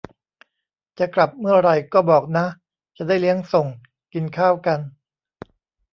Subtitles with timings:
[0.99, 2.45] จะกลับเมื่อไหร่ก็บอกนะ
[2.97, 3.67] จะได้เลี้ยงส่ง
[4.13, 4.79] กินข้าวกัน